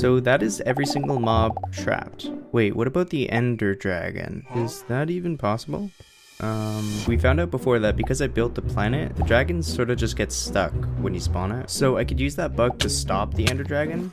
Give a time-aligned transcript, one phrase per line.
[0.00, 2.30] so that is every single mob trapped.
[2.52, 4.46] Wait, what about the ender dragon?
[4.56, 5.90] Is that even possible?
[6.40, 9.98] Um, we found out before that because I built the planet, the dragons sort of
[9.98, 11.68] just get stuck when you spawn it.
[11.68, 14.12] So I could use that bug to stop the ender dragon.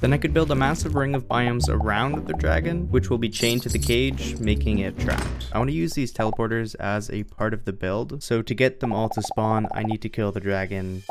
[0.00, 3.28] Then I could build a massive ring of biomes around the dragon, which will be
[3.28, 5.48] chained to the cage, making it trapped.
[5.52, 8.22] I want to use these teleporters as a part of the build.
[8.22, 11.02] So to get them all to spawn, I need to kill the dragon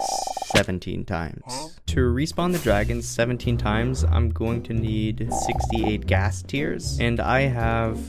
[0.56, 1.78] 17 times.
[1.88, 7.42] To respawn the dragons 17 times, I'm going to need 68 ghast tears, and I
[7.42, 8.00] have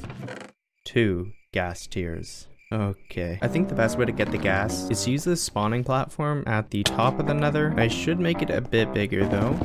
[0.85, 2.49] two ghast tears.
[2.71, 3.39] Okay.
[3.41, 6.45] I think the best way to get the ghast is to use this spawning platform
[6.47, 7.73] at the top of the nether.
[7.79, 9.57] I should make it a bit bigger though.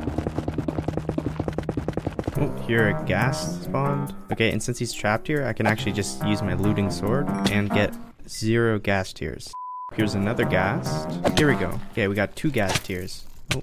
[2.38, 4.14] Oh, here a ghast spawned.
[4.32, 7.68] Okay, and since he's trapped here, I can actually just use my looting sword and
[7.68, 7.94] get
[8.26, 9.52] zero ghast tears.
[9.92, 11.10] Here's another ghast.
[11.36, 11.78] Here we go.
[11.90, 13.26] Okay, we got two ghast tears.
[13.54, 13.62] Oh,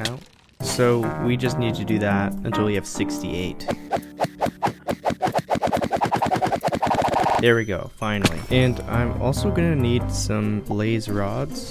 [0.00, 0.18] ow.
[0.62, 3.68] So we just need to do that until we have 68.
[7.40, 8.40] There we go, finally.
[8.50, 11.70] And I'm also gonna need some blaze rods.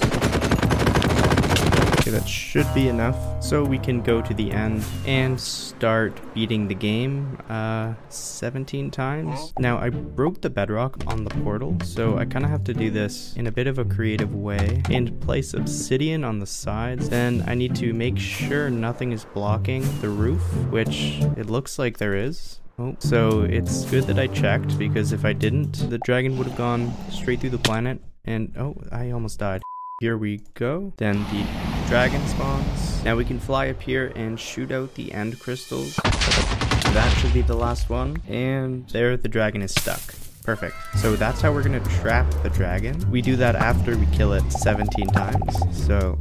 [2.00, 3.18] Okay, that should be enough.
[3.44, 9.54] So we can go to the end and start beating the game uh, 17 times.
[9.58, 12.92] Now, I broke the bedrock on the portal, so I kind of have to do
[12.92, 17.10] this in a bit of a creative way and place obsidian on the sides.
[17.10, 21.98] Then I need to make sure nothing is blocking the roof, which it looks like
[21.98, 22.60] there is.
[22.78, 26.58] Oh, so it's good that I checked because if I didn't, the dragon would have
[26.58, 29.62] gone straight through the planet and oh, I almost died.
[30.02, 30.92] Here we go.
[30.98, 31.48] Then the
[31.88, 33.02] dragon spawns.
[33.06, 35.96] Now we can fly up here and shoot out the end crystals.
[35.96, 38.18] That should be the last one.
[38.28, 40.14] And there the dragon is stuck.
[40.44, 40.76] Perfect.
[40.98, 43.10] So that's how we're gonna trap the dragon.
[43.10, 45.86] We do that after we kill it 17 times.
[45.86, 46.20] So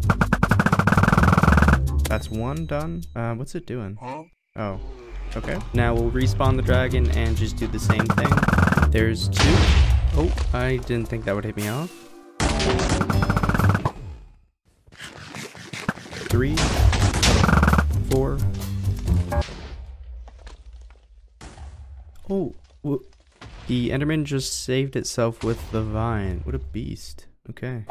[2.08, 3.02] that's one done.
[3.16, 3.98] Uh, what's it doing?
[4.00, 4.78] Oh,
[5.36, 5.58] Okay.
[5.72, 8.30] Now we'll respawn the dragon and just do the same thing.
[8.90, 9.54] There's two.
[10.16, 11.90] Oh, I didn't think that would hit me off.
[16.28, 16.56] Three.
[18.10, 18.38] Four.
[22.30, 22.54] Oh,
[23.66, 26.42] the Enderman just saved itself with the vine.
[26.44, 27.26] What a beast.
[27.50, 27.84] Okay.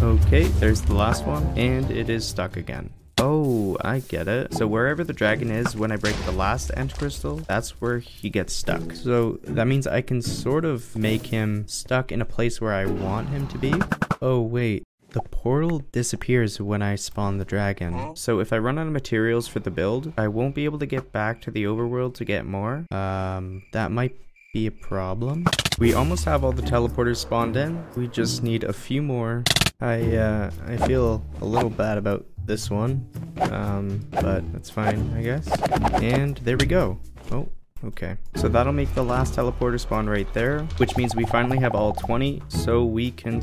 [0.00, 2.90] Okay, there's the last one, and it is stuck again.
[3.26, 4.52] Oh, I get it.
[4.52, 8.28] So wherever the dragon is when I break the last end crystal, that's where he
[8.28, 8.92] gets stuck.
[8.92, 12.84] So that means I can sort of make him stuck in a place where I
[12.84, 13.72] want him to be.
[14.20, 14.82] Oh, wait.
[15.12, 18.14] The portal disappears when I spawn the dragon.
[18.14, 20.86] So if I run out of materials for the build, I won't be able to
[20.86, 22.84] get back to the overworld to get more.
[22.90, 24.16] Um, that might
[24.52, 25.46] be a problem.
[25.78, 27.82] We almost have all the teleporters spawned in.
[27.96, 29.44] We just need a few more.
[29.80, 33.06] I, uh, I feel a little bad about this one.
[33.50, 35.48] Um, but that's fine, I guess.
[35.94, 36.98] And there we go.
[37.32, 37.48] Oh,
[37.84, 38.16] okay.
[38.36, 41.92] So that'll make the last teleporter spawn right there, which means we finally have all
[41.92, 43.42] 20, so we can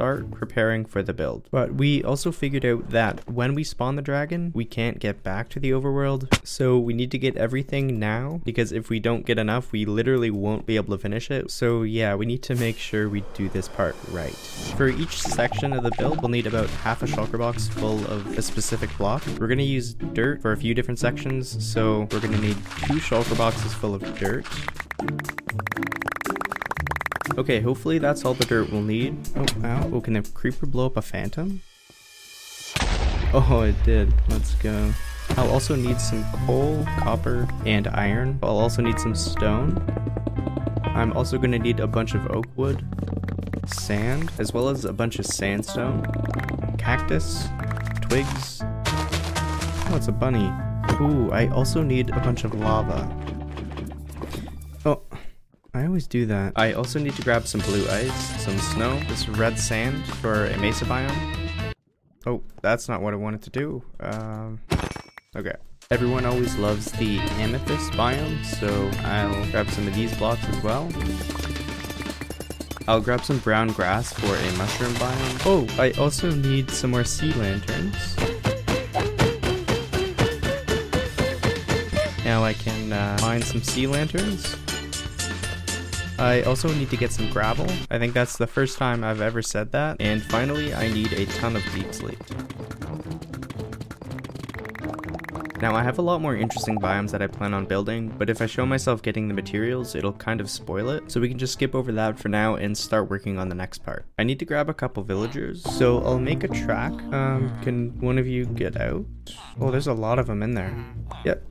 [0.00, 1.46] start preparing for the build.
[1.50, 5.50] But we also figured out that when we spawn the dragon, we can't get back
[5.50, 6.22] to the overworld.
[6.42, 10.30] So we need to get everything now because if we don't get enough, we literally
[10.30, 11.50] won't be able to finish it.
[11.50, 14.32] So yeah, we need to make sure we do this part right.
[14.78, 18.38] For each section of the build, we'll need about half a shulker box full of
[18.38, 19.22] a specific block.
[19.38, 21.62] We're going to use dirt for a few different sections.
[21.62, 22.56] So we're going to need
[22.86, 24.46] two shulker boxes full of dirt.
[27.38, 29.16] Okay, hopefully that's all the dirt we'll need.
[29.36, 29.90] Oh, ow.
[29.92, 31.62] Oh, can the creeper blow up a phantom?
[33.32, 34.12] Oh, it did.
[34.28, 34.92] Let's go.
[35.36, 38.38] I'll also need some coal, copper, and iron.
[38.42, 39.82] I'll also need some stone.
[40.84, 42.84] I'm also going to need a bunch of oak wood,
[43.66, 46.04] sand, as well as a bunch of sandstone,
[46.78, 47.46] cactus,
[48.00, 48.60] twigs.
[48.62, 50.52] Oh, it's a bunny.
[51.00, 53.08] Ooh, I also need a bunch of lava.
[55.72, 56.54] I always do that.
[56.56, 60.58] I also need to grab some blue ice, some snow, this red sand for a
[60.58, 61.72] mesa biome.
[62.26, 63.82] Oh, that's not what I wanted to do.
[64.00, 64.60] Um,
[65.36, 65.54] okay.
[65.92, 70.88] Everyone always loves the amethyst biome, so I'll grab some of these blocks as well.
[72.88, 75.42] I'll grab some brown grass for a mushroom biome.
[75.46, 78.16] Oh, I also need some more sea lanterns.
[82.24, 84.56] Now I can uh, mine some sea lanterns.
[86.20, 87.66] I also need to get some gravel.
[87.90, 89.96] I think that's the first time I've ever said that.
[90.00, 92.18] And finally, I need a ton of deep slate.
[95.62, 98.40] Now I have a lot more interesting biomes that I plan on building, but if
[98.40, 101.10] I show myself getting the materials, it'll kind of spoil it.
[101.10, 103.78] So we can just skip over that for now and start working on the next
[103.78, 104.06] part.
[104.18, 106.92] I need to grab a couple villagers, so I'll make a track.
[107.12, 109.04] Um, can one of you get out?
[109.60, 110.74] Oh, there's a lot of them in there.
[111.24, 111.44] Yep.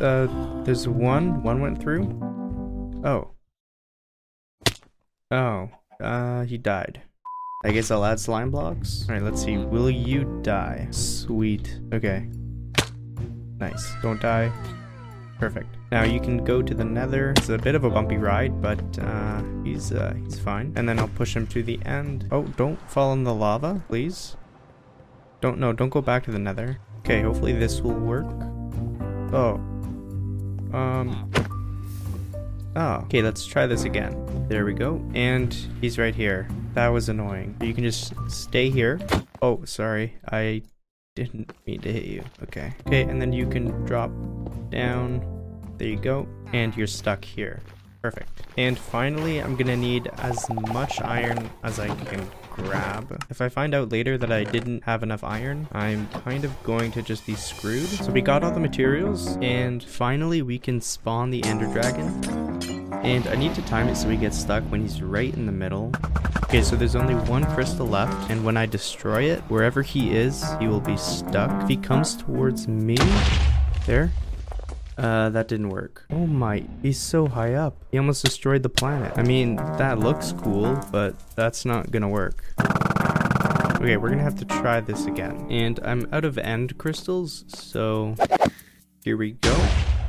[0.00, 1.42] Uh, there's one.
[1.44, 2.02] One went through.
[3.04, 3.33] Oh.
[5.34, 5.68] Oh.
[6.00, 7.02] Uh, he died.
[7.64, 9.04] I guess I'll add slime blocks.
[9.08, 9.56] All right, let's see.
[9.56, 10.86] Will you die?
[10.90, 11.80] Sweet.
[11.92, 12.28] Okay.
[13.58, 13.92] Nice.
[14.00, 14.52] Don't die.
[15.40, 15.66] Perfect.
[15.90, 17.32] Now you can go to the nether.
[17.36, 20.72] It's a bit of a bumpy ride, but uh, he's uh, he's fine.
[20.76, 22.28] And then I'll push him to the end.
[22.30, 24.36] Oh, don't fall in the lava, please.
[25.40, 26.78] Don't, no, don't go back to the nether.
[27.00, 28.30] Okay, hopefully this will work.
[29.32, 29.54] Oh.
[30.72, 31.30] Um.
[32.76, 34.46] Oh, okay, let's try this again.
[34.48, 35.04] There we go.
[35.14, 36.48] And he's right here.
[36.74, 37.56] That was annoying.
[37.60, 39.00] You can just stay here.
[39.40, 40.16] Oh, sorry.
[40.30, 40.62] I
[41.14, 42.24] didn't mean to hit you.
[42.42, 42.74] Okay.
[42.86, 44.10] Okay, and then you can drop
[44.70, 45.24] down.
[45.78, 46.26] There you go.
[46.52, 47.60] And you're stuck here.
[48.02, 48.42] Perfect.
[48.58, 53.24] And finally, I'm gonna need as much iron as I can grab.
[53.30, 56.92] If I find out later that I didn't have enough iron, I'm kind of going
[56.92, 57.86] to just be screwed.
[57.86, 62.53] So we got all the materials, and finally we can spawn the ender dragon.
[63.04, 65.52] And I need to time it so he gets stuck when he's right in the
[65.52, 65.92] middle.
[66.44, 70.44] Okay, so there's only one crystal left, and when I destroy it, wherever he is,
[70.58, 71.62] he will be stuck.
[71.62, 72.96] If he comes towards me,
[73.86, 74.10] there,
[74.96, 76.06] uh, that didn't work.
[76.10, 77.76] Oh my, he's so high up.
[77.90, 79.12] He almost destroyed the planet.
[79.16, 82.44] I mean, that looks cool, but that's not gonna work.
[83.76, 85.46] Okay, we're gonna have to try this again.
[85.50, 88.14] And I'm out of end crystals, so
[89.02, 89.54] here we go.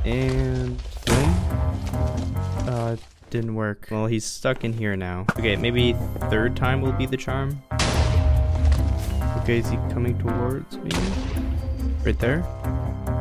[0.04, 2.55] And boom.
[2.66, 2.96] Uh,
[3.30, 3.88] didn't work.
[3.90, 5.26] Well, he's stuck in here now.
[5.38, 5.94] Okay, maybe
[6.30, 7.62] third time will be the charm.
[9.42, 10.90] Okay, is he coming towards me?
[12.04, 12.44] Right there?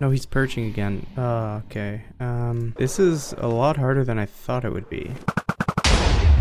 [0.02, 1.06] No, he's perching again.
[1.18, 2.04] Oh, okay.
[2.20, 5.12] Um, this is a lot harder than I thought it would be.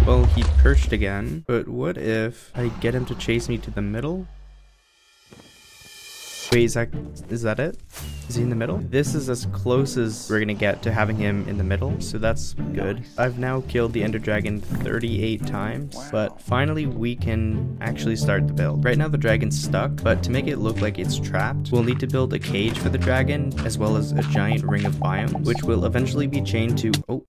[0.07, 3.83] Well, he perched again, but what if I get him to chase me to the
[3.83, 4.27] middle?
[6.55, 6.89] Wait, is that,
[7.31, 7.77] is that it?
[8.29, 8.77] Is he in the middle?
[8.77, 12.17] This is as close as we're gonna get to having him in the middle, so
[12.17, 13.03] that's good.
[13.19, 18.53] I've now killed the Ender Dragon 38 times, but finally we can actually start the
[18.53, 18.85] build.
[18.85, 21.99] Right now the dragon's stuck, but to make it look like it's trapped, we'll need
[21.99, 25.45] to build a cage for the dragon, as well as a giant ring of biomes,
[25.45, 27.27] which will eventually be chained to- oh,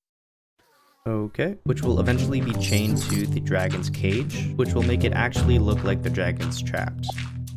[1.08, 5.58] Okay, which will eventually be chained to the dragon's cage, which will make it actually
[5.58, 7.08] look like the dragon's trapped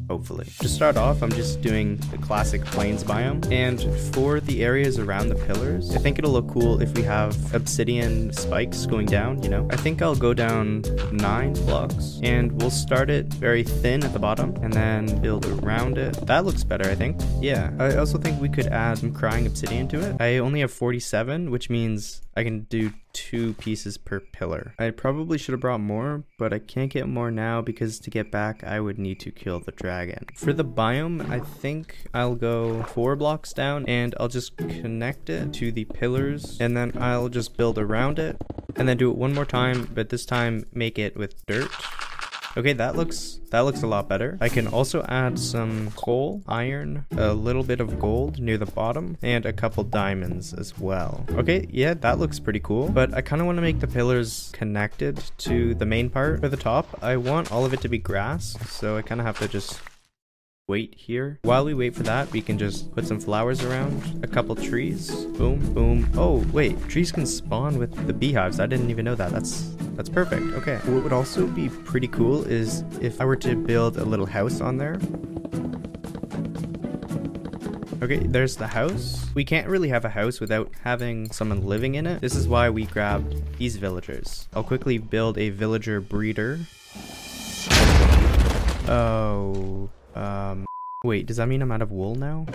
[0.09, 0.47] hopefully.
[0.61, 3.81] To start off, I'm just doing the classic plains biome, and
[4.15, 8.33] for the areas around the pillars, I think it'll look cool if we have obsidian
[8.33, 9.69] spikes going down, you know?
[9.71, 10.83] I think I'll go down
[11.13, 15.99] nine blocks, and we'll start it very thin at the bottom, and then build around
[15.99, 16.15] it.
[16.27, 17.21] That looks better, I think.
[17.41, 20.21] Yeah, I also think we could add some crying obsidian to it.
[20.21, 24.75] I only have 47, which means I can do two pieces per pillar.
[24.79, 28.31] I probably should have brought more, but I can't get more now because to get
[28.31, 30.25] back, I would need to kill the dragon.
[30.37, 35.53] For the biome, I think I'll go four blocks down and I'll just connect it
[35.55, 38.37] to the pillars and then I'll just build around it
[38.77, 41.71] and then do it one more time, but this time make it with dirt
[42.57, 44.37] Okay, that looks that looks a lot better.
[44.41, 49.17] I can also add some coal, iron, a little bit of gold near the bottom,
[49.23, 51.25] and a couple diamonds as well.
[51.31, 54.51] Okay, yeah, that looks pretty cool, but I kind of want to make the pillars
[54.53, 56.99] connected to the main part for the top.
[57.03, 59.81] I want all of it to be grass, so I kind of have to just
[60.69, 61.39] wait here.
[61.43, 65.25] While we wait for that, we can just put some flowers around, a couple trees.
[65.25, 66.09] Boom, boom.
[66.15, 68.61] Oh, wait, trees can spawn with the beehives.
[68.61, 69.33] I didn't even know that.
[69.33, 70.43] That's that's perfect.
[70.55, 70.77] Okay.
[70.85, 74.61] What would also be pretty cool is if I were to build a little house
[74.61, 75.01] on there.
[78.01, 79.27] Okay, there's the house.
[79.35, 82.21] We can't really have a house without having someone living in it.
[82.21, 84.47] This is why we grabbed these villagers.
[84.55, 86.61] I'll quickly build a villager breeder.
[88.87, 90.67] Oh, um,
[91.05, 92.47] wait, does that mean I'm out of wool now?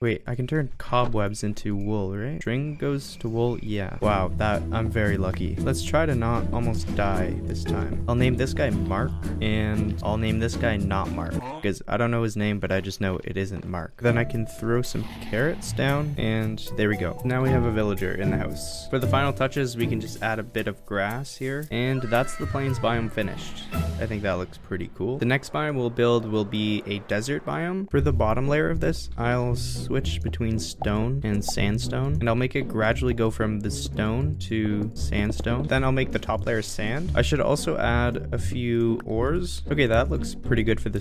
[0.00, 2.40] Wait, I can turn cobwebs into wool, right?
[2.40, 3.98] String goes to wool, yeah.
[4.00, 5.56] Wow, that, I'm very lucky.
[5.56, 8.02] Let's try to not almost die this time.
[8.08, 9.10] I'll name this guy Mark,
[9.42, 12.80] and I'll name this guy not Mark, because I don't know his name, but I
[12.80, 14.00] just know it isn't Mark.
[14.00, 17.20] Then I can throw some carrots down, and there we go.
[17.24, 18.88] Now we have a villager in the house.
[18.88, 22.36] For the final touches, we can just add a bit of grass here, and that's
[22.36, 23.64] the plains biome finished.
[24.00, 25.18] I think that looks pretty cool.
[25.18, 27.90] The next biome we'll build will be a desert biome.
[27.90, 32.56] For the bottom layer of this, I'll switch between stone and sandstone, and I'll make
[32.56, 35.66] it gradually go from the stone to sandstone.
[35.66, 37.12] Then I'll make the top layer sand.
[37.14, 39.62] I should also add a few ores.
[39.70, 41.00] Okay, that looks pretty good for the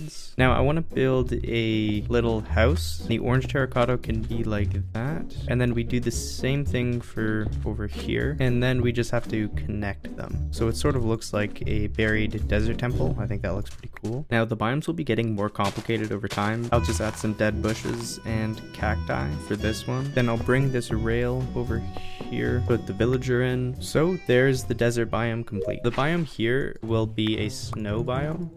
[0.00, 0.34] sides.
[0.36, 3.02] Now I want to build a little house.
[3.06, 5.34] The orange terracotta can be like that.
[5.48, 8.36] And then we do the same thing for over here.
[8.40, 10.48] And then we just have to connect them.
[10.50, 13.16] So it sort of looks like a buried desert temple.
[13.18, 14.26] I think that looks pretty cool.
[14.30, 16.68] Now the biomes will be getting more complicated over time.
[16.72, 20.10] I'll just add some dead bushes and cacti for this one.
[20.14, 21.82] Then I'll bring this rail over
[22.30, 23.80] here, put the villager in.
[23.80, 25.82] So there's the desert biome complete.
[25.82, 28.50] The biome here will be a snow biome.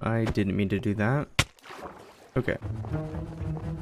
[0.00, 1.28] I didn't mean to do that.
[2.36, 2.56] Okay.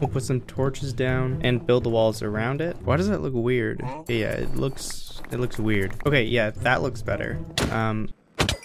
[0.00, 2.76] We'll put some torches down and build the walls around it.
[2.82, 3.82] Why does that look weird?
[4.08, 5.94] Yeah, it looks it looks weird.
[6.06, 7.38] Okay, yeah, that looks better.
[7.70, 8.08] Um,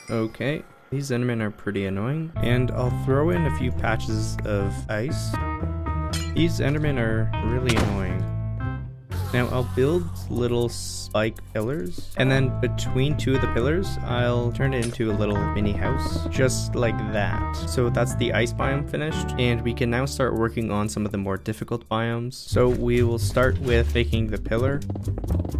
[0.09, 0.63] okay.
[0.91, 2.31] These Endermen are pretty annoying.
[2.35, 5.31] And I'll throw in a few patches of ice.
[6.35, 8.22] These Endermen are really annoying.
[9.33, 14.75] Now I'll build little spike pillars and then between two of the pillars I'll turn
[14.75, 17.55] it into a little mini house just like that.
[17.55, 21.11] So that's the ice biome finished and we can now start working on some of
[21.11, 22.35] the more difficult biomes.
[22.35, 24.81] So we will start with making the pillar.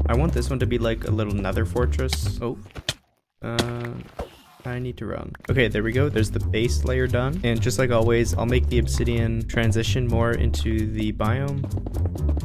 [0.05, 2.39] I want this one to be like a little nether fortress.
[2.41, 2.59] Oh.
[3.41, 3.93] Uh,
[4.65, 5.33] I need to run.
[5.49, 6.07] Okay, there we go.
[6.07, 7.39] There's the base layer done.
[7.43, 11.61] And just like always, I'll make the obsidian transition more into the biome.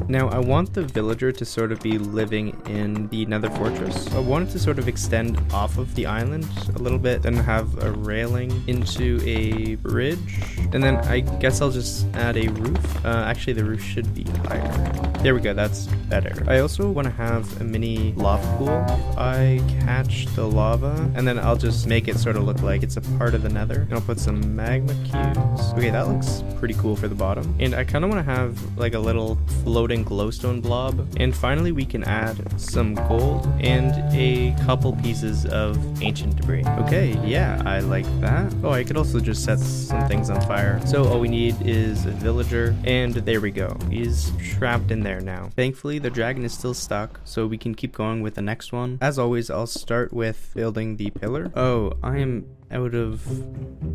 [0.09, 4.11] Now, I want the villager to sort of be living in the nether fortress.
[4.13, 7.37] I want it to sort of extend off of the island a little bit and
[7.37, 10.41] have a railing into a bridge.
[10.73, 13.05] And then I guess I'll just add a roof.
[13.05, 14.99] Uh, actually, the roof should be higher.
[15.21, 16.43] There we go, that's better.
[16.47, 18.69] I also want to have a mini lava pool.
[19.17, 22.97] I catch the lava and then I'll just make it sort of look like it's
[22.97, 23.81] a part of the nether.
[23.81, 25.73] And I'll put some magma cubes.
[25.73, 27.55] Okay, that looks pretty cool for the bottom.
[27.59, 31.07] And I kind of want to have like a little floating glowstone blob.
[31.17, 36.63] And finally, we can add some gold and a couple pieces of ancient debris.
[36.79, 38.53] Okay, yeah, I like that.
[38.63, 40.85] Oh, I could also just set some things on fire.
[40.85, 42.75] So all we need is a villager.
[42.83, 43.77] And there we go.
[43.89, 45.49] He's trapped in there now.
[45.55, 48.97] Thankfully, the dragon is still stuck, so we can keep going with the next one.
[49.01, 51.51] As always, I'll start with building the pillar.
[51.55, 53.25] Oh, I am out of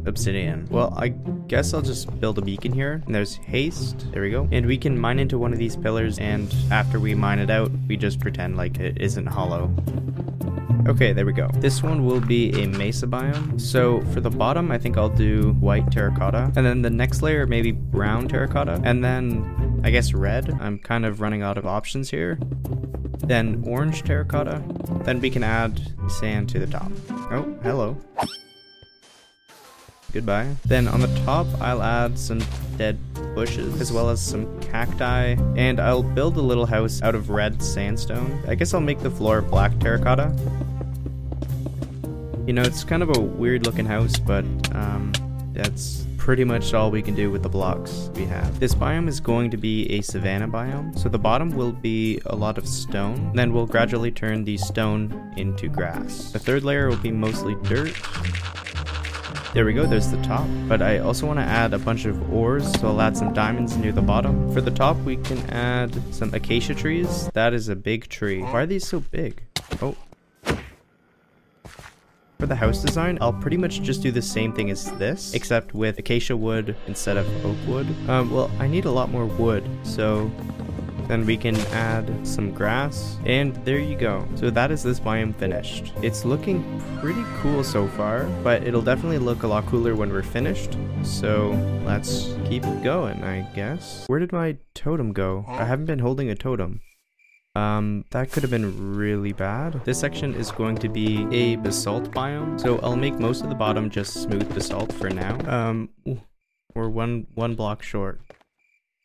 [0.07, 0.67] obsidian.
[0.71, 3.03] Well, I guess I'll just build a beacon here.
[3.07, 4.11] And there's haste.
[4.13, 4.49] There we go.
[4.51, 6.19] And we can mine into one of these pillars.
[6.19, 9.75] And after we mine it out, we just pretend like it isn't hollow.
[10.87, 11.49] Okay, there we go.
[11.55, 13.59] This one will be a mesa biome.
[13.59, 16.53] So for the bottom, I think I'll do white terracotta.
[16.57, 18.83] And then the next layer, maybe brown terracotta.
[18.85, 20.51] And then I guess red.
[20.61, 22.39] I'm kind of running out of options here.
[23.27, 24.63] Then orange terracotta.
[25.05, 26.91] Then we can add sand to the top.
[27.11, 27.97] Oh, hello.
[30.13, 30.55] Goodbye.
[30.65, 32.41] Then on the top, I'll add some
[32.77, 32.99] dead
[33.35, 37.61] bushes as well as some cacti and I'll build a little house out of red
[37.61, 38.41] sandstone.
[38.47, 40.33] I guess I'll make the floor black terracotta.
[42.47, 45.13] You know, it's kind of a weird looking house, but um,
[45.53, 48.59] that's pretty much all we can do with the blocks we have.
[48.59, 52.35] This biome is going to be a savanna biome, so the bottom will be a
[52.35, 56.33] lot of stone, then we'll gradually turn the stone into grass.
[56.33, 57.93] The third layer will be mostly dirt,
[59.53, 60.49] there we go, there's the top.
[60.67, 63.77] But I also want to add a bunch of ores, so I'll add some diamonds
[63.77, 64.51] near the bottom.
[64.55, 67.29] For the top, we can add some acacia trees.
[67.35, 68.41] That is a big tree.
[68.41, 69.43] Why are these so big?
[69.83, 69.95] Oh.
[72.45, 75.73] For the house design, I'll pretty much just do the same thing as this, except
[75.73, 77.87] with acacia wood instead of oak wood.
[78.07, 80.31] Um, well, I need a lot more wood, so
[81.09, 84.29] then we can add some grass, and there you go.
[84.35, 85.95] So that is this biome finished.
[86.03, 90.23] It's looking pretty cool so far, but it'll definitely look a lot cooler when we're
[90.23, 90.77] finished.
[91.03, 91.53] So
[91.87, 94.05] let's keep going, I guess.
[94.07, 95.47] Where did my totem go?
[95.49, 96.83] I haven't been holding a totem.
[97.57, 99.85] Um, that could have been really bad.
[99.85, 103.55] This section is going to be a basalt biome, so I'll make most of the
[103.55, 105.39] bottom just smooth basalt for now.
[105.47, 105.91] Um,
[106.75, 108.21] we're one one block short.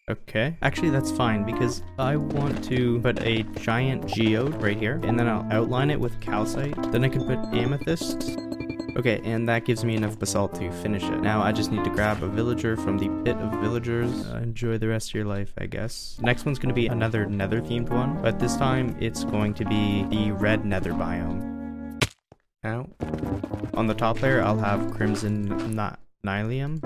[0.09, 0.57] Okay.
[0.63, 5.27] Actually, that's fine because I want to put a giant geode right here and then
[5.27, 6.91] I'll outline it with calcite.
[6.91, 8.39] Then I can put amethyst.
[8.99, 11.21] Okay, and that gives me enough basalt to finish it.
[11.21, 14.11] Now I just need to grab a villager from the pit of villagers.
[14.27, 16.19] Uh, enjoy the rest of your life, I guess.
[16.21, 20.03] Next one's to be another nether themed one, but this time it's going to be
[20.09, 22.03] the red nether biome.
[22.61, 22.89] Now,
[23.73, 25.47] on the top layer, I'll have crimson
[26.21, 26.83] nylium.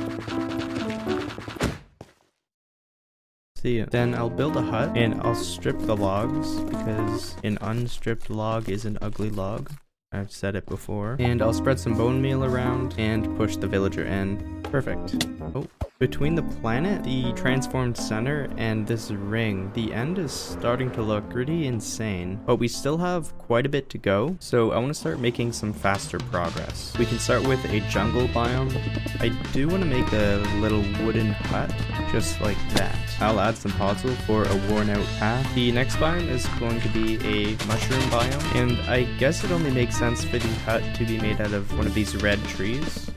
[3.57, 3.81] See.
[3.81, 8.85] Then I'll build a hut and I'll strip the logs because an unstripped log is
[8.85, 9.71] an ugly log.
[10.13, 11.17] I've said it before.
[11.19, 14.61] And I'll spread some bone meal around and push the villager in.
[14.63, 15.25] Perfect.
[15.41, 15.67] Oh,
[16.03, 21.29] between the planet, the transformed center, and this ring, the end is starting to look
[21.29, 22.41] pretty insane.
[22.45, 25.53] But we still have quite a bit to go, so I want to start making
[25.53, 26.93] some faster progress.
[26.99, 28.75] We can start with a jungle biome.
[29.21, 31.73] I do want to make a little wooden hut,
[32.11, 32.97] just like that.
[33.21, 35.55] I'll add some podzol for a worn out path.
[35.55, 39.71] The next biome is going to be a mushroom biome, and I guess it only
[39.71, 43.09] makes sense for the hut to be made out of one of these red trees.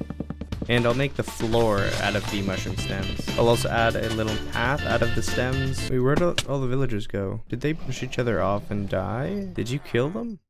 [0.68, 3.28] And I'll make the floor out of the mushroom stems.
[3.38, 5.88] I'll also add a little path out of the stems.
[5.88, 7.42] Wait, where'd all the villagers go?
[7.48, 9.46] Did they push each other off and die?
[9.54, 10.40] Did you kill them?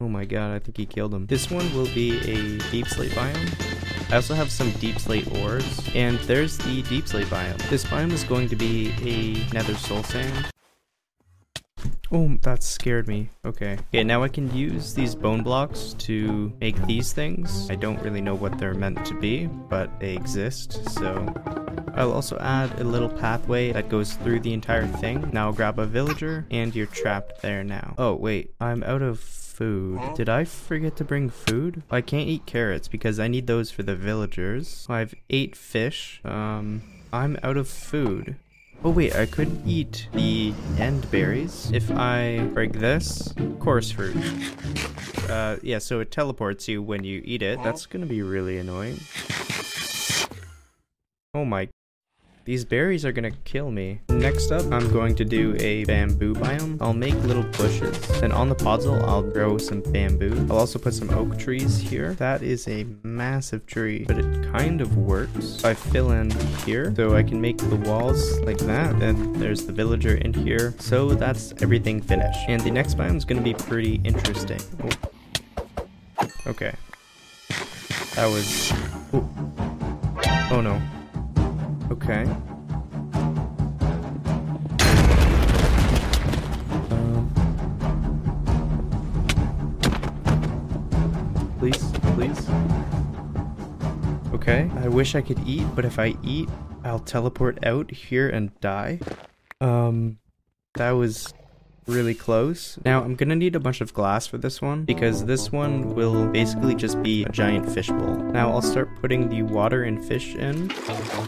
[0.00, 1.26] Oh my god, I think he killed them.
[1.26, 4.10] This one will be a deep slate biome.
[4.10, 7.58] I also have some deep slate ores, and there's the deep slate biome.
[7.68, 10.52] This biome is going to be a nether soul sand.
[12.10, 13.28] Oh, that scared me.
[13.44, 13.78] Okay.
[13.88, 17.68] Okay, now I can use these bone blocks to make these things.
[17.70, 21.34] I don't really know what they're meant to be, but they exist, so...
[21.94, 25.30] I'll also add a little pathway that goes through the entire thing.
[25.32, 27.94] Now grab a villager, and you're trapped there now.
[27.98, 28.54] Oh, wait.
[28.60, 30.00] I'm out of food.
[30.14, 31.82] Did I forget to bring food?
[31.90, 34.86] I can't eat carrots because I need those for the villagers.
[34.88, 36.20] I have eight fish.
[36.24, 38.36] Um, I'm out of food.
[38.84, 43.34] Oh wait, I could eat the end berries if I break this.
[43.58, 44.16] Chorus fruit.
[45.28, 47.62] Uh, yeah, so it teleports you when you eat it.
[47.62, 49.00] That's gonna be really annoying.
[51.34, 51.68] Oh my
[52.48, 54.00] these berries are gonna kill me.
[54.08, 56.78] Next up, I'm going to do a bamboo biome.
[56.80, 57.98] I'll make little bushes.
[58.22, 60.46] Then on the podzol, I'll grow some bamboo.
[60.48, 62.14] I'll also put some oak trees here.
[62.14, 65.62] That is a massive tree, but it kind of works.
[65.62, 66.30] I fill in
[66.64, 68.98] here, so I can make the walls like that.
[68.98, 70.72] Then there's the villager in here.
[70.78, 72.48] So that's everything finished.
[72.48, 74.60] And the next biome is gonna be pretty interesting.
[74.82, 76.26] Oh.
[76.46, 76.72] Okay.
[78.14, 78.72] That was...
[79.12, 79.28] Oh.
[80.50, 80.80] oh no.
[81.90, 82.24] Okay.
[86.90, 87.30] Um,
[91.58, 92.48] please, please.
[94.32, 96.48] Okay, I wish I could eat, but if I eat,
[96.84, 99.00] I'll teleport out here and die.
[99.60, 100.18] Um,
[100.74, 101.32] that was
[101.88, 102.78] really close.
[102.84, 106.28] Now I'm gonna need a bunch of glass for this one because this one will
[106.28, 108.16] basically just be a giant fishbowl.
[108.16, 110.70] Now I'll start putting the water and fish in.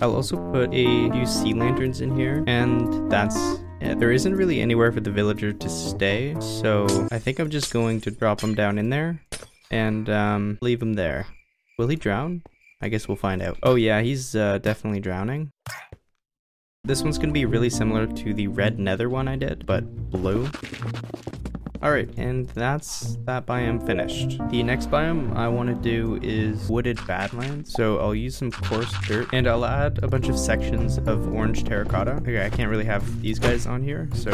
[0.01, 3.37] I'll also put a few sea lanterns in here and that's
[3.81, 3.99] it.
[3.99, 8.01] There isn't really anywhere for the villager to stay so I think I'm just going
[8.03, 9.21] to drop him down in there
[9.71, 11.27] and um, leave him there.
[11.79, 12.43] Will he drown?
[12.83, 13.59] I guess we'll find out.
[13.63, 15.53] Oh yeah, he's uh, definitely drowning.
[16.85, 20.49] This one's gonna be really similar to the red nether one I did, but blue.
[21.83, 24.39] Alright, and that's that biome finished.
[24.51, 27.73] The next biome I want to do is Wooded Badlands.
[27.73, 31.65] So I'll use some coarse dirt, and I'll add a bunch of sections of orange
[31.65, 32.13] terracotta.
[32.23, 34.31] Okay, I can't really have these guys on here, so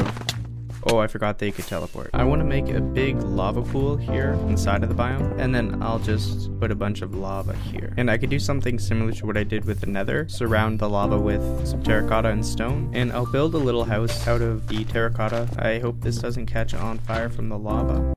[0.88, 2.11] Oh, I forgot they could teleport.
[2.14, 5.83] I want to make a big lava pool here inside of the biome, and then
[5.83, 7.92] I'll just put a bunch of lava here.
[7.96, 10.88] And I could do something similar to what I did with the nether, surround the
[10.88, 14.85] lava with some terracotta and stone, and I'll build a little house out of the
[14.85, 15.49] terracotta.
[15.59, 18.14] I hope this doesn't catch on fire from the lava.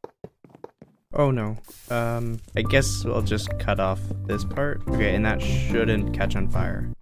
[1.11, 1.57] Oh no.
[1.89, 4.87] Um, I guess I'll just cut off this part.
[4.87, 6.93] Okay, and that shouldn't catch on fire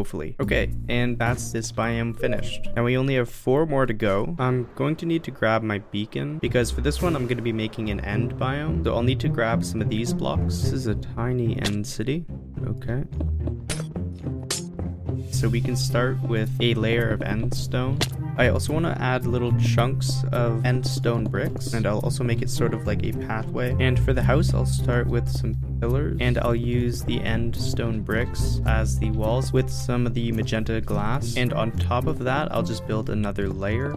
[0.00, 0.34] hopefully.
[0.40, 2.70] Okay, and that's this biome finished.
[2.74, 4.34] And we only have four more to go.
[4.38, 7.42] I'm going to need to grab my beacon because for this one I'm going to
[7.42, 8.82] be making an end biome.
[8.82, 10.62] So I'll need to grab some of these blocks.
[10.62, 12.24] This is a tiny end city.
[12.66, 13.04] Okay.
[15.32, 17.98] So we can start with a layer of end stone.
[18.40, 22.40] I also want to add little chunks of end stone bricks and I'll also make
[22.40, 23.76] it sort of like a pathway.
[23.78, 28.00] And for the house, I'll start with some pillars and I'll use the end stone
[28.00, 31.36] bricks as the walls with some of the magenta glass.
[31.36, 33.94] And on top of that, I'll just build another layer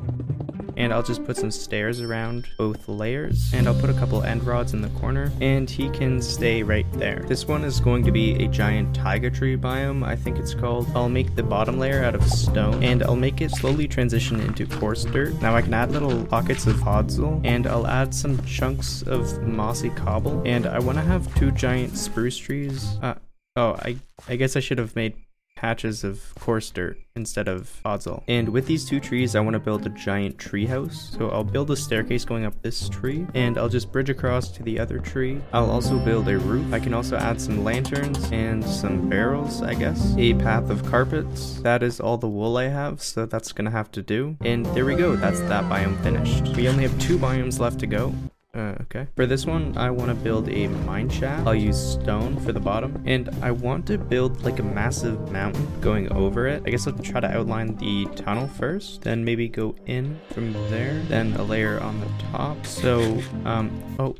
[0.78, 4.44] and I'll just put some stairs around both layers and I'll put a couple end
[4.44, 7.24] rods in the corner and he can stay right there.
[7.28, 10.88] This one is going to be a giant taiga tree biome I think it's called.
[10.96, 14.66] I'll make the bottom layer out of stone and I'll make it slowly transition into
[14.66, 15.42] coarse dirt.
[15.42, 19.90] Now I can add little pockets of podzol and I'll add some chunks of mossy
[19.92, 22.98] cobble and I want to have two giant spruce trees.
[23.02, 23.16] Uh,
[23.56, 25.16] oh, I, I guess I should have made
[25.64, 28.22] patches of coarse dirt instead of podzol.
[28.28, 31.16] And with these two trees, I want to build a giant tree house.
[31.18, 34.64] So I'll build a staircase going up this tree, and I'll just bridge across to
[34.64, 35.42] the other tree.
[35.54, 36.74] I'll also build a roof.
[36.74, 40.14] I can also add some lanterns and some barrels, I guess.
[40.18, 41.62] A path of carpets.
[41.62, 44.36] That is all the wool I have, so that's gonna have to do.
[44.42, 46.58] And there we go, that's that biome finished.
[46.58, 48.14] We only have two biomes left to go.
[48.56, 49.08] Uh, okay.
[49.16, 51.48] For this one, I want to build a mine shaft.
[51.48, 53.02] I'll use stone for the bottom.
[53.06, 56.62] And I want to build like a massive mountain going over it.
[56.66, 61.02] I guess I'll try to outline the tunnel first, then maybe go in from there,
[61.08, 62.64] then a layer on the top.
[62.66, 64.16] So, um, oh,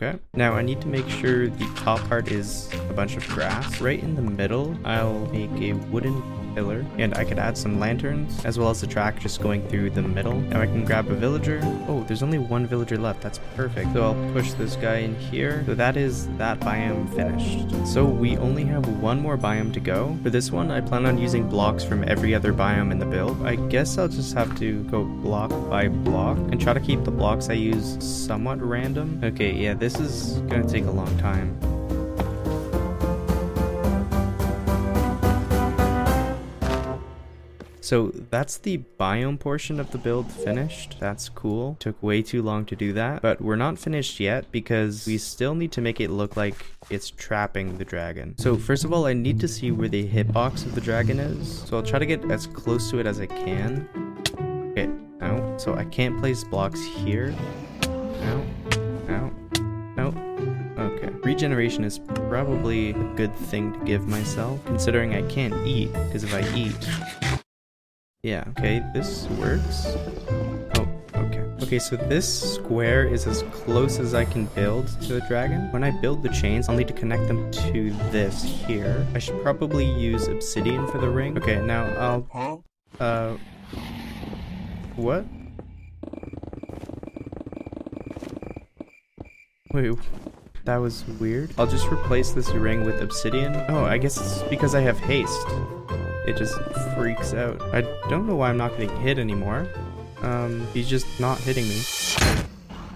[0.00, 0.16] Okay.
[0.32, 3.80] Now I need to make sure the top part is a bunch of grass.
[3.80, 6.22] Right in the middle, I'll make a wooden
[6.58, 9.90] pillar and I could add some lanterns as well as a track just going through
[9.90, 10.40] the middle.
[10.40, 11.60] Now I can grab a villager.
[11.86, 13.20] Oh, there's only one villager left.
[13.20, 13.92] That's perfect.
[13.92, 15.62] So I'll push this guy in here.
[15.66, 17.86] So that is that biome finished.
[17.86, 20.18] So we only have one more biome to go.
[20.24, 23.46] For this one, I plan on using blocks from every other biome in the build.
[23.46, 27.12] I guess I'll just have to go block by block and try to keep the
[27.12, 29.20] blocks I use somewhat random.
[29.22, 31.77] Okay, yeah, this is gonna take a long time.
[37.88, 40.98] So that's the biome portion of the build finished.
[41.00, 41.78] That's cool.
[41.80, 45.54] Took way too long to do that, but we're not finished yet because we still
[45.54, 48.36] need to make it look like it's trapping the dragon.
[48.36, 51.62] So first of all, I need to see where the hitbox of the dragon is.
[51.62, 53.88] So I'll try to get as close to it as I can.
[54.72, 57.34] Okay, now, so I can't place blocks here.
[58.20, 58.44] Now,
[59.08, 59.32] now,
[59.96, 60.08] no.
[60.76, 61.08] Okay.
[61.22, 66.34] Regeneration is probably a good thing to give myself, considering I can't eat, because if
[66.34, 66.76] I eat,
[68.24, 69.86] yeah, okay, this works.
[70.74, 71.44] Oh, okay.
[71.62, 75.70] Okay, so this square is as close as I can build to the dragon.
[75.70, 79.06] When I build the chains, I'll need to connect them to this here.
[79.14, 81.38] I should probably use obsidian for the ring.
[81.38, 82.64] Okay, now I'll...
[82.98, 83.36] Uh...
[84.96, 85.24] What?
[89.72, 89.96] Wait,
[90.64, 91.52] that was weird.
[91.56, 93.54] I'll just replace this ring with obsidian.
[93.68, 95.46] Oh, I guess it's because I have haste
[96.28, 96.54] it just
[96.94, 97.60] freaks out.
[97.74, 99.68] I don't know why I'm not getting hit anymore.
[100.22, 101.80] Um, he's just not hitting me.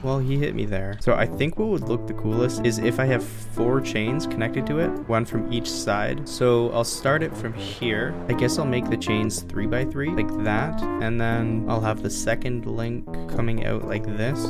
[0.03, 0.99] Well, he hit me there.
[1.01, 4.67] So I think what would look the coolest is if I have four chains connected
[4.67, 6.29] to it, one from each side.
[6.29, 8.13] So I'll start it from here.
[8.29, 10.83] I guess I'll make the chains three by three, like that.
[10.83, 14.41] And then I'll have the second link coming out like this.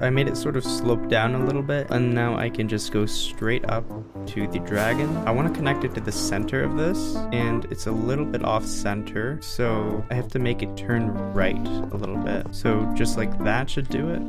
[0.00, 2.90] I made it sort of slope down a little bit and now I can just
[2.90, 3.84] go straight up
[4.28, 5.14] to the dragon.
[5.18, 8.42] I want to connect it to the center of this and it's a little bit
[8.42, 12.46] off center so I have to make it turn right a little bit.
[12.54, 14.22] So just like that should do it.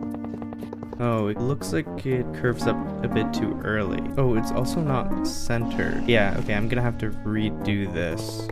[0.99, 4.03] Oh, it looks like it curves up a bit too early.
[4.17, 6.03] Oh, it's also not centered.
[6.05, 8.47] Yeah, okay, I'm gonna have to redo this.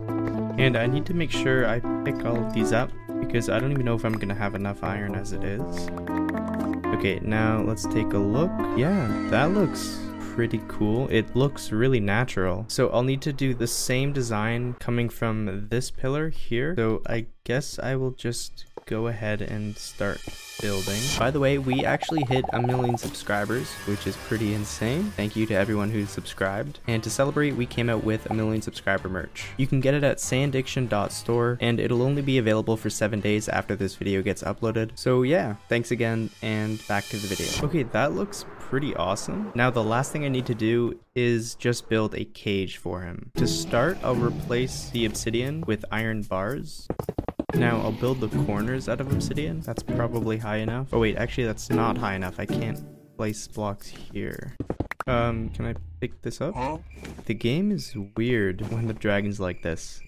[0.57, 3.71] And I need to make sure I pick all of these up because I don't
[3.71, 5.89] even know if I'm gonna have enough iron as it is.
[6.99, 8.51] Okay, now let's take a look.
[8.75, 11.07] Yeah, that looks pretty cool.
[11.07, 12.65] It looks really natural.
[12.67, 16.75] So I'll need to do the same design coming from this pillar here.
[16.75, 20.19] So I guess I will just go ahead and start
[20.59, 20.99] building.
[21.17, 25.13] By the way, we actually hit a million subscribers, which is pretty insane.
[25.15, 26.79] Thank you to everyone who subscribed.
[26.87, 29.45] And to celebrate, we came out with a million subscriber merch.
[29.57, 33.75] You can get it at sandiction.store, and it'll only be available for 7 days after
[33.75, 34.89] this video gets uploaded.
[34.95, 37.47] So yeah, thanks again, and back to the video.
[37.67, 39.51] Okay, that looks pretty awesome.
[39.55, 43.31] Now the last thing I need to do is just build a cage for him.
[43.35, 46.87] To start, I'll replace the obsidian with iron bars.
[47.55, 49.61] Now I'll build the corners out of obsidian.
[49.61, 50.87] That's probably high enough.
[50.93, 52.39] Oh wait, actually that's not high enough.
[52.39, 52.79] I can't
[53.17, 54.55] place blocks here.
[55.07, 56.53] Um, can I pick this up?
[57.25, 59.99] The game is weird when the dragon's like this.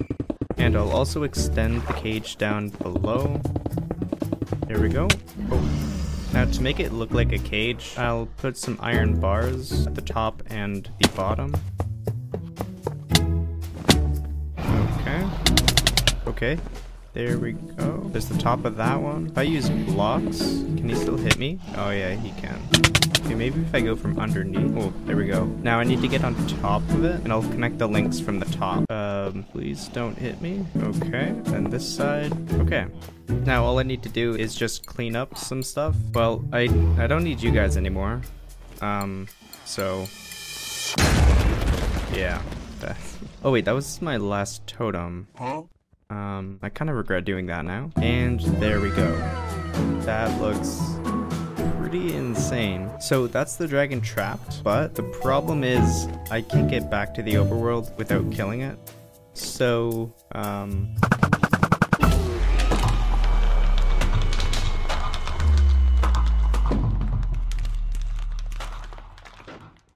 [0.58, 3.42] And I'll also extend the cage down below.
[4.68, 5.08] There we go.
[5.52, 5.98] Oh.
[6.34, 10.02] Now to make it look like a cage, I'll put some iron bars at the
[10.02, 11.54] top and the bottom.
[15.00, 15.28] Okay.
[16.28, 16.60] Okay.
[17.13, 18.10] There we go.
[18.13, 19.28] There's the top of that one.
[19.28, 21.60] If I use blocks, can he still hit me?
[21.76, 22.58] Oh yeah, he can.
[23.26, 24.78] Okay, maybe if I go from underneath.
[24.78, 25.43] Oh, there we go.
[25.62, 28.39] Now I need to get on top of it, and I'll connect the links from
[28.39, 28.89] the top.
[28.89, 30.65] Um, please don't hit me.
[30.78, 32.32] Okay, and this side.
[32.62, 32.86] Okay.
[33.28, 35.97] Now all I need to do is just clean up some stuff.
[36.13, 38.21] Well, I I don't need you guys anymore.
[38.80, 39.28] Um,
[39.65, 40.08] so
[42.13, 42.41] yeah.
[43.43, 45.28] oh wait, that was my last totem.
[45.36, 45.63] Huh?
[46.12, 47.89] Um, I kind of regret doing that now.
[47.95, 49.12] And there we go.
[50.02, 50.82] That looks
[51.80, 52.91] pretty insane.
[53.00, 57.36] So that's the dragon trapped, but the problem is I can't get back to the
[57.36, 58.78] overworld without killing it.
[59.34, 60.93] So, um,